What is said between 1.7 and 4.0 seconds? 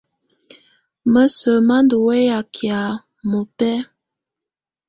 ndɔ̀ wɛya kɛ̀á mɔ́bɛ̀á.